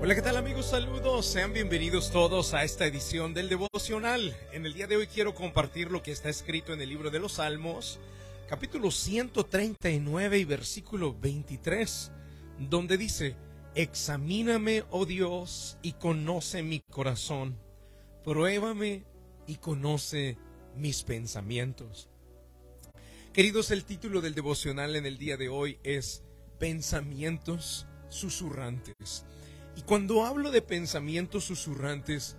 Hola, 0.00 0.14
¿qué 0.14 0.22
tal 0.22 0.36
amigos? 0.36 0.66
Saludos, 0.66 1.26
sean 1.26 1.52
bienvenidos 1.52 2.12
todos 2.12 2.54
a 2.54 2.62
esta 2.62 2.86
edición 2.86 3.34
del 3.34 3.48
devocional. 3.48 4.36
En 4.52 4.64
el 4.64 4.72
día 4.72 4.86
de 4.86 4.96
hoy 4.96 5.08
quiero 5.08 5.34
compartir 5.34 5.90
lo 5.90 6.04
que 6.04 6.12
está 6.12 6.28
escrito 6.28 6.72
en 6.72 6.80
el 6.80 6.88
libro 6.88 7.10
de 7.10 7.18
los 7.18 7.32
Salmos, 7.32 7.98
capítulo 8.48 8.92
139 8.92 10.38
y 10.38 10.44
versículo 10.44 11.18
23, 11.18 12.12
donde 12.60 12.96
dice, 12.96 13.34
Examíname, 13.74 14.84
oh 14.90 15.04
Dios, 15.04 15.78
y 15.82 15.94
conoce 15.94 16.62
mi 16.62 16.78
corazón, 16.78 17.58
pruébame 18.22 19.02
y 19.48 19.56
conoce 19.56 20.38
mis 20.76 21.02
pensamientos. 21.02 22.08
Queridos, 23.32 23.72
el 23.72 23.84
título 23.84 24.20
del 24.20 24.36
devocional 24.36 24.94
en 24.94 25.06
el 25.06 25.18
día 25.18 25.36
de 25.36 25.48
hoy 25.48 25.80
es 25.82 26.22
Pensamientos 26.60 27.88
susurrantes. 28.08 29.24
Y 29.78 29.82
cuando 29.82 30.26
hablo 30.26 30.50
de 30.50 30.60
pensamientos 30.60 31.44
susurrantes, 31.44 32.36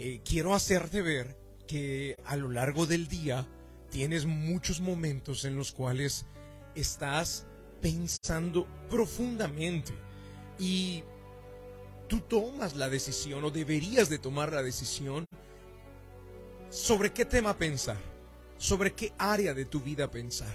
eh, 0.00 0.20
quiero 0.24 0.56
hacerte 0.56 1.02
ver 1.02 1.38
que 1.68 2.16
a 2.24 2.34
lo 2.34 2.50
largo 2.50 2.84
del 2.84 3.06
día 3.06 3.46
tienes 3.90 4.26
muchos 4.26 4.80
momentos 4.80 5.44
en 5.44 5.54
los 5.54 5.70
cuales 5.70 6.26
estás 6.74 7.46
pensando 7.80 8.66
profundamente 8.88 9.92
y 10.58 11.04
tú 12.08 12.22
tomas 12.22 12.74
la 12.74 12.88
decisión 12.88 13.44
o 13.44 13.52
deberías 13.52 14.08
de 14.08 14.18
tomar 14.18 14.52
la 14.52 14.64
decisión 14.64 15.28
sobre 16.70 17.12
qué 17.12 17.24
tema 17.24 17.56
pensar, 17.56 17.98
sobre 18.58 18.94
qué 18.94 19.12
área 19.16 19.54
de 19.54 19.64
tu 19.64 19.78
vida 19.78 20.10
pensar. 20.10 20.52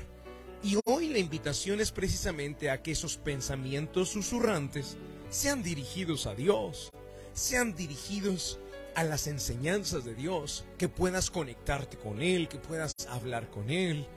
Y 0.61 0.77
hoy 0.83 1.07
la 1.07 1.19
invitación 1.19 1.79
es 1.79 1.93
precisamente 1.93 2.69
a 2.69 2.83
que 2.83 2.91
esos 2.91 3.15
pensamientos 3.15 4.09
susurrantes 4.09 4.97
sean 5.35 5.63
dirigidos 5.63 6.27
a 6.27 6.33
Dios, 6.33 6.89
sean 7.33 7.75
dirigidos 7.75 8.57
a 8.95 9.03
las 9.03 9.27
enseñanzas 9.27 10.05
de 10.05 10.15
Dios, 10.15 10.63
que 10.77 10.87
puedas 10.87 11.29
conectarte 11.29 11.97
con 11.97 12.21
Él, 12.21 12.47
que 12.47 12.57
puedas 12.57 12.93
hablar 13.09 13.49
con 13.49 13.69
Él. 13.69 14.07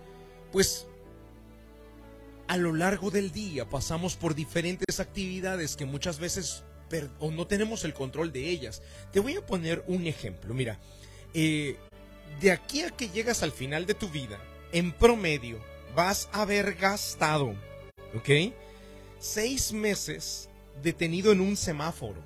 Pues 0.52 0.86
a 2.46 2.56
lo 2.56 2.72
largo 2.72 3.10
del 3.10 3.32
día 3.32 3.68
pasamos 3.68 4.14
por 4.14 4.36
diferentes 4.36 5.00
actividades 5.00 5.74
que 5.74 5.86
muchas 5.86 6.20
veces 6.20 6.62
no 7.20 7.46
tenemos 7.48 7.84
el 7.84 7.94
control 7.94 8.30
de 8.30 8.48
ellas. 8.48 8.80
Te 9.12 9.18
voy 9.18 9.34
a 9.34 9.44
poner 9.44 9.82
un 9.88 10.06
ejemplo. 10.06 10.54
Mira, 10.54 10.78
eh, 11.34 11.76
de 12.40 12.52
aquí 12.52 12.82
a 12.82 12.90
que 12.90 13.08
llegas 13.08 13.42
al 13.42 13.50
final 13.50 13.86
de 13.86 13.94
tu 13.94 14.08
vida, 14.08 14.38
en 14.70 14.92
promedio, 14.92 15.58
vas 15.96 16.28
a 16.30 16.42
haber 16.42 16.74
gastado, 16.76 17.56
¿ok? 18.14 18.54
Seis 19.18 19.72
meses 19.72 20.47
detenido 20.82 21.32
en 21.32 21.40
un 21.40 21.56
semáforo, 21.56 22.22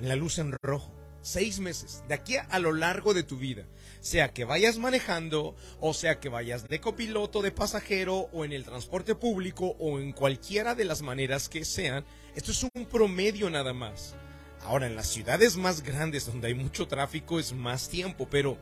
en 0.00 0.08
la 0.08 0.16
luz 0.16 0.38
en 0.38 0.52
rojo. 0.62 0.92
Seis 1.22 1.58
meses, 1.58 2.04
de 2.06 2.12
aquí 2.12 2.36
a, 2.36 2.58
lo 2.58 2.72
largo 2.72 3.14
de 3.14 3.22
tu 3.22 3.38
vida. 3.38 3.64
Sea 4.00 4.34
que 4.34 4.44
vayas 4.44 4.76
manejando, 4.76 5.56
o 5.80 5.94
sea 5.94 6.20
que 6.20 6.28
vayas 6.28 6.68
de 6.68 6.82
copiloto, 6.82 7.40
de 7.40 7.50
pasajero, 7.50 8.28
o 8.34 8.44
en 8.44 8.52
el 8.52 8.64
transporte 8.64 9.14
público, 9.14 9.74
o 9.78 9.98
en 10.00 10.12
cualquiera 10.12 10.74
de 10.74 10.84
las 10.84 11.00
maneras 11.00 11.48
que 11.48 11.64
sean. 11.64 12.04
Esto 12.34 12.50
es 12.50 12.62
un 12.74 12.84
promedio 12.84 13.48
nada 13.48 13.72
más. 13.72 14.14
Ahora, 14.64 14.86
en 14.86 14.96
las 14.96 15.08
ciudades 15.08 15.56
más 15.56 15.82
grandes 15.82 16.26
donde 16.26 16.48
hay 16.48 16.54
mucho 16.54 16.86
tráfico 16.86 17.40
es 17.40 17.54
más 17.54 17.88
tiempo, 17.88 18.28
pero 18.30 18.58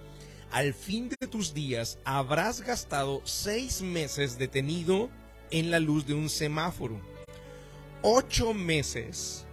al 0.53 0.73
fin 0.73 1.09
de 1.09 1.27
tus 1.27 1.55
días 1.55 1.99
habrás 2.05 2.61
gastado 2.61 3.23
seis 3.25 3.83
meses 3.83 4.39
detenido 4.39 5.11
en 5.51 5.73
la 5.73 5.81
luz 5.81 6.07
de 6.07 6.15
un 6.15 6.29
semáforo 6.29 7.12
ocho 8.03 8.53
meses 8.53 9.47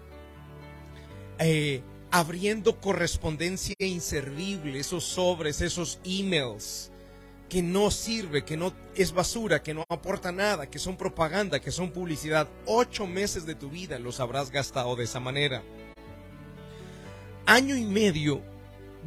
eh, 1.39 1.81
abriendo 2.11 2.80
correspondencia 2.81 3.75
inservible, 3.80 4.80
esos 4.80 5.03
sobres, 5.03 5.61
esos 5.61 6.00
emails 6.03 6.92
que 7.48 7.64
no 7.64 7.89
sirve, 7.89 8.45
que 8.45 8.58
no 8.58 8.73
es 8.95 9.11
basura, 9.11 9.64
que 9.64 9.73
no 9.73 9.83
aporta 9.89 10.32
nada, 10.32 10.70
que 10.70 10.77
son 10.77 10.98
propaganda, 10.98 11.59
que 11.59 11.71
son 11.71 11.92
publicidad. 11.92 12.48
Ocho 12.65 13.08
meses 13.08 13.45
de 13.45 13.55
tu 13.55 13.70
vida 13.70 13.98
los 13.98 14.20
habrás 14.20 14.52
gastado 14.52 14.95
de 14.95 15.05
esa 15.05 15.20
manera. 15.20 15.64
Año 17.45 17.76
y 17.76 17.86
medio 17.86 18.42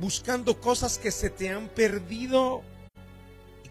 buscando 0.00 0.60
cosas 0.60 0.98
que 0.98 1.10
se 1.10 1.30
te 1.30 1.50
han 1.50 1.68
perdido 1.68 2.62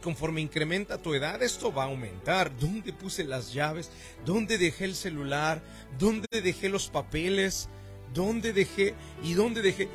conforme 0.02 0.42
incrementa 0.42 0.98
tu 0.98 1.14
edad, 1.14 1.42
esto 1.42 1.74
va 1.74 1.84
a 1.84 1.88
aumentar. 1.88 2.56
¿Dónde 2.58 2.92
puse 2.92 3.24
las 3.24 3.54
llaves? 3.54 3.90
¿Dónde 4.26 4.58
dejé 4.58 4.86
el 4.86 4.96
celular? 4.96 5.62
¿Dónde 5.98 6.28
dejé 6.42 6.70
los 6.70 6.90
papeles? 6.90 7.70
¿Dónde 8.14 8.52
dejé? 8.52 8.96
¿Y 9.24 9.34
dónde 9.34 9.62
dejé? 9.62 9.88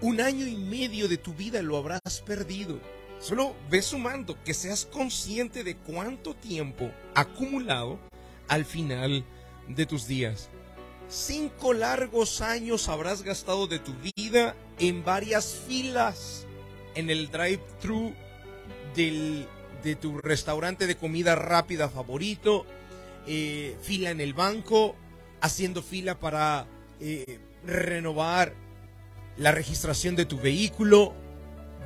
Un 0.00 0.20
año 0.20 0.46
y 0.46 0.56
medio 0.56 1.08
de 1.08 1.16
tu 1.16 1.34
vida 1.34 1.62
lo 1.62 1.76
habrás 1.76 2.22
perdido. 2.24 2.78
Solo 3.18 3.54
ve 3.70 3.80
sumando 3.80 4.36
que 4.44 4.54
seas 4.54 4.84
consciente 4.84 5.64
de 5.64 5.76
cuánto 5.76 6.34
tiempo 6.34 6.92
acumulado 7.14 7.98
al 8.48 8.64
final 8.64 9.24
de 9.68 9.86
tus 9.86 10.06
días. 10.06 10.50
Cinco 11.08 11.72
largos 11.72 12.40
años 12.40 12.88
habrás 12.88 13.22
gastado 13.22 13.66
de 13.66 13.78
tu 13.78 13.92
vida 14.16 14.54
en 14.78 15.04
varias 15.04 15.54
filas 15.66 16.46
en 16.94 17.10
el 17.10 17.30
drive-thru 17.30 18.14
del 18.94 19.46
de 19.84 19.94
tu 19.94 20.18
restaurante 20.18 20.86
de 20.86 20.96
comida 20.96 21.34
rápida 21.36 21.88
favorito, 21.88 22.66
eh, 23.26 23.76
fila 23.82 24.10
en 24.10 24.20
el 24.20 24.34
banco, 24.34 24.96
haciendo 25.40 25.82
fila 25.82 26.18
para 26.18 26.66
eh, 27.00 27.38
renovar 27.64 28.54
la 29.36 29.52
registración 29.52 30.16
de 30.16 30.24
tu 30.24 30.38
vehículo, 30.38 31.14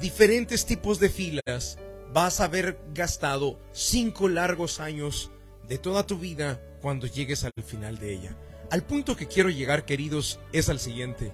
diferentes 0.01 0.65
tipos 0.65 1.01
de 1.01 1.09
filas, 1.09 1.79
vas 2.13 2.41
a 2.41 2.45
haber 2.45 2.79
gastado 2.95 3.59
cinco 3.73 4.29
largos 4.29 4.81
años 4.81 5.31
de 5.69 5.79
toda 5.79 6.07
tu 6.07 6.19
vida 6.19 6.63
cuando 6.81 7.07
llegues 7.07 7.45
al 7.45 7.53
final 7.65 7.99
de 7.99 8.15
ella. 8.15 8.37
Al 8.71 8.85
punto 8.85 9.17
que 9.17 9.27
quiero 9.27 9.51
llegar, 9.51 9.85
queridos, 9.85 10.39
es 10.53 10.69
al 10.69 10.79
siguiente. 10.79 11.33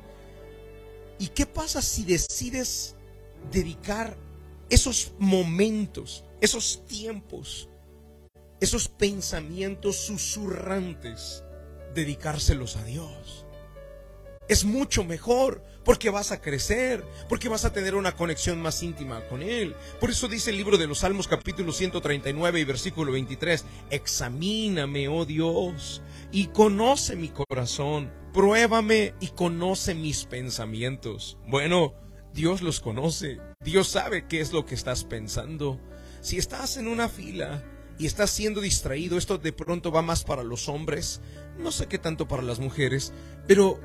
¿Y 1.19 1.28
qué 1.28 1.47
pasa 1.47 1.82
si 1.82 2.04
decides 2.04 2.94
dedicar 3.53 4.16
esos 4.70 5.12
momentos 5.19 6.24
esos 6.44 6.84
tiempos, 6.84 7.71
esos 8.60 8.88
pensamientos 8.88 9.97
susurrantes, 9.97 11.43
dedicárselos 11.94 12.77
a 12.77 12.84
Dios. 12.84 13.47
Es 14.47 14.66
mucho 14.66 15.04
mejor 15.04 15.65
porque 15.87 16.10
vas 16.10 16.33
a 16.33 16.43
crecer, 16.43 17.03
porque 17.31 17.49
vas 17.49 17.65
a 17.65 17.72
tener 17.72 17.94
una 17.94 18.15
conexión 18.15 18.60
más 18.60 18.83
íntima 18.83 19.27
con 19.27 19.43
Él. 19.43 19.75
Por 20.00 20.10
eso 20.10 20.28
dice 20.28 20.50
el 20.50 20.59
libro 20.59 20.77
de 20.77 20.87
los 20.87 20.99
Salmos 20.99 21.28
capítulo 21.28 21.72
139 21.72 22.60
y 22.60 22.65
versículo 22.65 23.12
23, 23.12 23.65
examíname, 23.88 25.09
oh 25.09 25.25
Dios, 25.25 26.03
y 26.31 26.49
conoce 26.49 27.16
mi 27.16 27.31
corazón, 27.31 28.12
pruébame 28.34 29.15
y 29.19 29.28
conoce 29.28 29.94
mis 29.94 30.27
pensamientos. 30.27 31.38
Bueno, 31.47 31.94
Dios 32.34 32.60
los 32.60 32.81
conoce, 32.81 33.41
Dios 33.60 33.88
sabe 33.88 34.27
qué 34.28 34.41
es 34.41 34.53
lo 34.53 34.66
que 34.66 34.75
estás 34.75 35.04
pensando. 35.04 35.81
Si 36.24 36.38
estás 36.38 36.78
en 36.78 36.88
una 36.88 37.10
fila 37.10 37.62
y 37.98 38.06
estás 38.06 38.30
siendo 38.30 38.62
distraído, 38.62 39.18
esto 39.18 39.36
de 39.36 39.52
pronto 39.52 39.92
va 39.92 40.00
más 40.00 40.24
para 40.24 40.42
los 40.42 40.70
hombres, 40.70 41.20
no 41.58 41.70
sé 41.70 41.86
qué 41.86 41.98
tanto 41.98 42.26
para 42.26 42.42
las 42.42 42.60
mujeres, 42.60 43.12
pero 43.46 43.78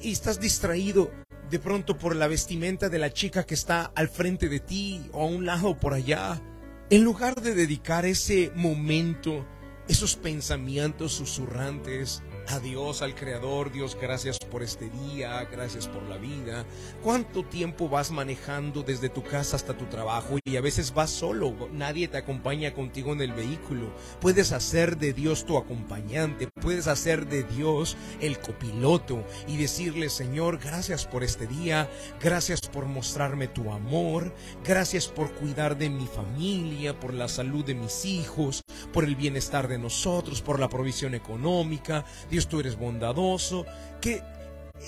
y 0.00 0.12
estás 0.12 0.38
distraído 0.38 1.10
de 1.50 1.58
pronto 1.58 1.98
por 1.98 2.14
la 2.14 2.28
vestimenta 2.28 2.88
de 2.88 3.00
la 3.00 3.12
chica 3.12 3.42
que 3.42 3.54
está 3.54 3.90
al 3.96 4.08
frente 4.08 4.48
de 4.48 4.60
ti 4.60 5.10
o 5.12 5.22
a 5.22 5.26
un 5.26 5.44
lado 5.44 5.76
por 5.76 5.92
allá, 5.92 6.40
en 6.88 7.02
lugar 7.02 7.42
de 7.42 7.52
dedicar 7.52 8.06
ese 8.06 8.52
momento, 8.54 9.44
esos 9.88 10.14
pensamientos 10.14 11.14
susurrantes, 11.14 12.22
a 12.48 12.58
Dios, 12.60 13.02
al 13.02 13.14
Creador, 13.14 13.72
Dios, 13.72 13.96
gracias 14.00 14.38
por 14.38 14.62
este 14.62 14.90
día, 14.90 15.44
gracias 15.50 15.88
por 15.88 16.02
la 16.04 16.16
vida. 16.16 16.64
¿Cuánto 17.02 17.44
tiempo 17.44 17.88
vas 17.88 18.10
manejando 18.10 18.82
desde 18.82 19.08
tu 19.08 19.22
casa 19.22 19.56
hasta 19.56 19.76
tu 19.76 19.86
trabajo 19.86 20.38
y 20.44 20.56
a 20.56 20.60
veces 20.60 20.92
vas 20.92 21.10
solo, 21.10 21.54
nadie 21.72 22.08
te 22.08 22.18
acompaña 22.18 22.74
contigo 22.74 23.12
en 23.12 23.20
el 23.20 23.32
vehículo? 23.32 23.92
Puedes 24.20 24.52
hacer 24.52 24.98
de 24.98 25.12
Dios 25.12 25.44
tu 25.44 25.56
acompañante, 25.56 26.48
puedes 26.60 26.86
hacer 26.86 27.26
de 27.28 27.42
Dios 27.44 27.96
el 28.20 28.38
copiloto 28.38 29.24
y 29.46 29.56
decirle, 29.56 30.08
Señor, 30.08 30.58
gracias 30.58 31.06
por 31.06 31.24
este 31.24 31.46
día, 31.46 31.90
gracias 32.20 32.60
por 32.60 32.86
mostrarme 32.86 33.48
tu 33.48 33.72
amor, 33.72 34.34
gracias 34.64 35.08
por 35.08 35.32
cuidar 35.32 35.78
de 35.78 35.90
mi 35.90 36.06
familia, 36.06 36.98
por 36.98 37.14
la 37.14 37.28
salud 37.28 37.64
de 37.64 37.74
mis 37.74 38.04
hijos, 38.04 38.62
por 38.92 39.04
el 39.04 39.16
bienestar 39.16 39.68
de 39.68 39.78
nosotros, 39.78 40.42
por 40.42 40.60
la 40.60 40.68
provisión 40.68 41.14
económica. 41.14 42.04
Dios, 42.32 42.48
tú 42.48 42.60
eres 42.60 42.76
bondadoso. 42.76 43.66
Que 44.00 44.22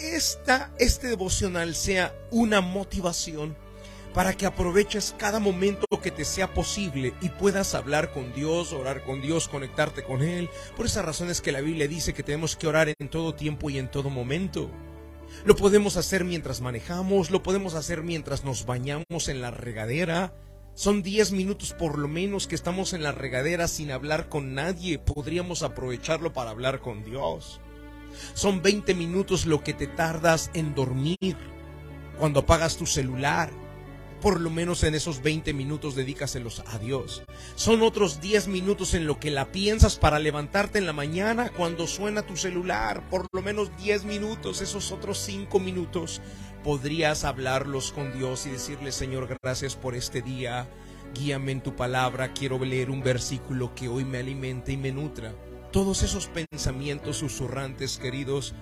esta, 0.01 0.73
este 0.79 1.09
devocional 1.09 1.75
sea 1.77 2.13
una 2.31 2.63
motivación 2.63 3.55
para 4.15 4.33
que 4.33 4.47
aproveches 4.47 5.15
cada 5.19 5.41
momento 5.41 5.85
que 6.03 6.11
te 6.11 6.25
sea 6.25 6.55
posible 6.55 7.13
y 7.21 7.29
puedas 7.29 7.75
hablar 7.75 8.13
con 8.13 8.33
Dios, 8.33 8.73
orar 8.73 9.05
con 9.05 9.21
Dios, 9.21 9.49
conectarte 9.49 10.05
con 10.05 10.23
Él. 10.23 10.49
Por 10.77 10.87
esa 10.87 11.03
razón 11.03 11.31
es 11.31 11.43
que 11.43 11.53
la 11.53 11.61
Biblia 11.61 11.87
dice 11.87 12.15
que 12.15 12.23
tenemos 12.23 12.57
que 12.57 12.67
orar 12.67 12.89
en 12.99 13.11
todo 13.11 13.35
tiempo 13.35 13.69
y 13.69 13.79
en 13.79 13.91
todo 13.91 14.09
momento. 14.09 14.71
Lo 15.45 15.55
podemos 15.55 15.99
hacer 15.99 16.25
mientras 16.25 16.63
manejamos, 16.63 17.31
lo 17.31 17.43
podemos 17.43 17.75
hacer 17.75 18.03
mientras 18.03 18.43
nos 18.43 18.65
bañamos 18.65 19.29
en 19.29 19.43
la 19.43 19.51
regadera. 19.51 20.33
Son 20.75 21.05
10 21.05 21.31
minutos 21.31 21.73
por 21.73 21.99
lo 21.99 22.09
menos 22.09 22.49
que 22.49 22.57
estamos 22.57 22.95
en 22.95 23.05
la 23.05 23.13
regadera 23.13 23.69
sin 23.69 23.93
hablar 23.93 24.29
con 24.29 24.55
nadie. 24.55 24.99
Podríamos 24.99 25.63
aprovecharlo 25.63 26.33
para 26.33 26.51
hablar 26.51 26.81
con 26.81 27.05
Dios. 27.05 27.61
Son 28.35 28.61
20 28.61 28.93
minutos 28.95 29.47
lo 29.47 29.63
que 29.63 29.73
te 29.73 29.87
tardas 29.87 30.51
en 30.53 30.75
dormir 30.75 31.37
cuando 32.19 32.41
apagas 32.41 32.77
tu 32.77 32.87
celular 32.87 33.51
por 34.21 34.41
lo 34.41 34.51
menos 34.51 34.83
en 34.85 34.95
esos 34.95 35.23
20 35.23 35.53
minutos 35.53 35.95
dedícaselos 35.95 36.63
a 36.67 36.79
Dios. 36.79 37.25
Son 37.57 37.83
otros 37.83 38.21
10 38.21 38.49
minutos 38.49 38.95
en 38.95 39.07
lo 39.07 39.21
que 39.21 39.31
la 39.31 39.53
piensas 39.53 39.97
para 39.97 40.19
levantarte 40.19 40.79
en 40.79 40.87
la 40.87 40.93
mañana 40.93 41.51
cuando 41.51 41.87
suena 41.87 42.23
tu 42.23 42.37
celular. 42.37 43.09
Por 43.11 43.27
lo 43.33 43.43
menos 43.43 43.77
10 43.79 44.05
minutos, 44.05 44.63
esos 44.63 44.93
otros 44.93 45.19
5 45.19 45.61
minutos, 45.61 46.21
podrías 46.63 47.25
hablarlos 47.25 47.93
con 47.93 48.13
Dios 48.17 48.47
y 48.47 48.51
decirle, 48.51 48.93
Señor, 48.93 49.29
gracias 49.43 49.77
por 49.77 49.95
este 49.95 50.23
día. 50.23 50.69
Guíame 51.15 51.53
en 51.53 51.63
tu 51.63 51.77
palabra. 51.77 52.33
Quiero 52.33 52.59
leer 52.65 52.91
un 52.91 53.03
versículo 53.03 53.75
que 53.75 53.89
hoy 53.89 54.05
me 54.05 54.19
alimente 54.19 54.73
y 54.73 54.77
me 54.77 54.91
nutra. 54.91 55.35
Todos 55.71 56.03
esos 56.03 56.29
pensamientos 56.29 57.19
susurrantes, 57.19 57.99
queridos, 57.99 58.55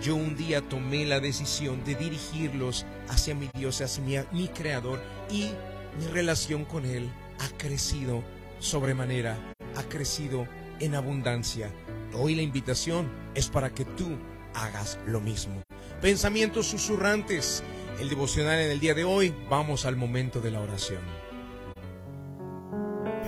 yo 0.00 0.16
un 0.16 0.36
día 0.36 0.62
tomé 0.62 1.04
la 1.04 1.20
decisión 1.20 1.84
de 1.84 1.94
dirigirlos 1.94 2.86
hacia 3.08 3.34
mi 3.34 3.50
Dios, 3.54 3.80
hacia 3.80 4.02
mi, 4.02 4.16
mi, 4.32 4.48
creador 4.48 5.00
y 5.30 5.50
mi 5.98 6.06
relación 6.12 6.64
con 6.64 6.86
Él 6.86 7.10
ha 7.38 7.48
crecido 7.58 8.22
sobremanera, 8.60 9.36
ha 9.76 9.82
crecido 9.84 10.46
en 10.80 10.94
abundancia. 10.94 11.70
Hoy 12.14 12.34
la 12.34 12.42
invitación 12.42 13.10
es 13.34 13.48
para 13.48 13.70
que 13.70 13.84
tú 13.84 14.16
hagas 14.54 14.98
lo 15.06 15.20
mismo. 15.20 15.62
Pensamientos 16.00 16.66
susurrantes. 16.66 17.62
El 18.00 18.08
devocional 18.08 18.58
en 18.58 18.70
el 18.70 18.80
día 18.80 18.94
de 18.94 19.04
hoy, 19.04 19.34
vamos 19.50 19.84
al 19.84 19.96
momento 19.96 20.40
de 20.40 20.50
la 20.50 20.60
oración. 20.60 21.02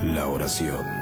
La 0.02 0.26
oración 0.26 1.01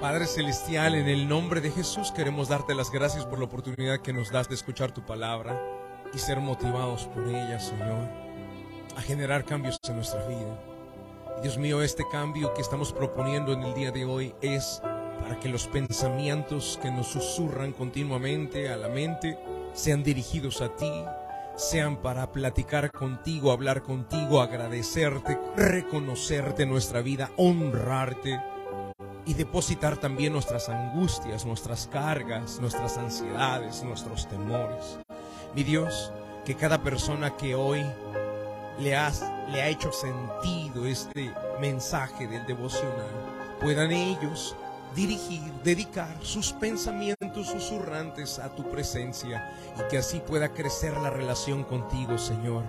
Padre 0.00 0.26
Celestial, 0.26 0.94
en 0.94 1.08
el 1.08 1.28
nombre 1.28 1.60
de 1.60 1.70
Jesús 1.70 2.10
queremos 2.10 2.48
darte 2.48 2.74
las 2.74 2.90
gracias 2.90 3.26
por 3.26 3.38
la 3.38 3.44
oportunidad 3.44 4.00
que 4.00 4.14
nos 4.14 4.32
das 4.32 4.48
de 4.48 4.54
escuchar 4.54 4.92
tu 4.92 5.02
palabra 5.04 5.60
y 6.14 6.18
ser 6.18 6.40
motivados 6.40 7.04
por 7.04 7.28
ella, 7.28 7.60
Señor, 7.60 8.08
a 8.96 9.02
generar 9.02 9.44
cambios 9.44 9.76
en 9.86 9.96
nuestra 9.96 10.26
vida. 10.26 10.58
Dios 11.42 11.58
mío, 11.58 11.82
este 11.82 12.02
cambio 12.10 12.54
que 12.54 12.62
estamos 12.62 12.94
proponiendo 12.94 13.52
en 13.52 13.62
el 13.62 13.74
día 13.74 13.90
de 13.90 14.06
hoy 14.06 14.34
es 14.40 14.80
para 15.20 15.38
que 15.38 15.50
los 15.50 15.66
pensamientos 15.66 16.78
que 16.80 16.90
nos 16.90 17.08
susurran 17.08 17.72
continuamente 17.72 18.70
a 18.70 18.78
la 18.78 18.88
mente 18.88 19.38
sean 19.74 20.02
dirigidos 20.02 20.62
a 20.62 20.74
ti, 20.76 20.90
sean 21.56 21.98
para 21.98 22.32
platicar 22.32 22.90
contigo, 22.90 23.52
hablar 23.52 23.82
contigo, 23.82 24.40
agradecerte, 24.40 25.38
reconocerte 25.56 26.64
nuestra 26.64 27.02
vida, 27.02 27.30
honrarte 27.36 28.40
y 29.30 29.34
depositar 29.34 29.96
también 29.96 30.32
nuestras 30.32 30.68
angustias, 30.68 31.46
nuestras 31.46 31.86
cargas, 31.86 32.58
nuestras 32.60 32.98
ansiedades, 32.98 33.80
nuestros 33.84 34.28
temores. 34.28 34.98
Mi 35.54 35.62
Dios, 35.62 36.10
que 36.44 36.56
cada 36.56 36.82
persona 36.82 37.36
que 37.36 37.54
hoy 37.54 37.86
le, 38.80 38.96
has, 38.96 39.24
le 39.52 39.62
ha 39.62 39.68
hecho 39.68 39.92
sentido 39.92 40.84
este 40.84 41.32
mensaje 41.60 42.26
del 42.26 42.44
devocional, 42.44 43.06
puedan 43.60 43.92
ellos 43.92 44.56
dirigir, 44.96 45.52
dedicar 45.62 46.16
sus 46.22 46.52
pensamientos 46.52 47.46
susurrantes 47.46 48.40
a 48.40 48.52
tu 48.56 48.68
presencia 48.68 49.48
y 49.78 49.88
que 49.88 49.98
así 49.98 50.18
pueda 50.18 50.48
crecer 50.48 50.96
la 50.96 51.10
relación 51.10 51.62
contigo, 51.62 52.18
Señor. 52.18 52.64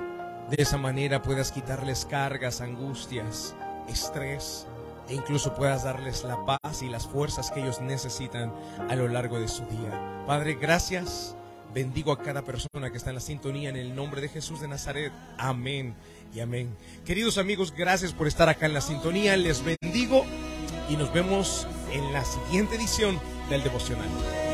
De 0.52 0.62
esa 0.62 0.78
manera 0.78 1.24
puedas 1.24 1.52
quitarles 1.52 2.06
cargas, 2.06 2.62
angustias, 2.62 3.56
estrés, 3.88 4.68
e 5.12 5.16
incluso 5.16 5.54
puedas 5.54 5.84
darles 5.84 6.24
la 6.24 6.46
paz 6.46 6.82
y 6.82 6.88
las 6.88 7.06
fuerzas 7.06 7.52
que 7.52 7.60
ellos 7.60 7.82
necesitan 7.82 8.54
a 8.90 8.96
lo 8.96 9.10
largo 9.10 9.40
de 9.42 9.50
su 9.50 9.66
día. 9.66 10.24
Padre, 10.26 10.56
gracias. 10.56 11.36
Bendigo 11.74 12.14
a 12.14 12.20
cada 12.20 12.44
persona 12.44 12.92
que 12.92 12.98
está 12.98 13.10
en 13.10 13.16
la 13.16 13.22
sintonía 13.22 13.70
en 13.70 13.76
el 13.76 13.94
nombre 13.94 14.22
de 14.22 14.30
Jesús 14.30 14.62
de 14.62 14.70
Nazaret. 14.70 15.12
Amén 15.38 15.96
y 16.34 16.40
amén. 16.40 16.76
Queridos 17.06 17.38
amigos, 17.38 17.74
gracias 17.76 18.14
por 18.14 18.28
estar 18.28 18.48
acá 18.48 18.66
en 18.66 18.74
la 18.74 18.82
sintonía. 18.82 19.36
Les 19.36 19.62
bendigo 19.64 20.24
y 20.90 20.96
nos 20.96 21.14
vemos 21.14 21.68
en 21.92 22.14
la 22.14 22.24
siguiente 22.24 22.76
edición 22.76 23.20
del 23.50 23.64
devocional. 23.64 24.51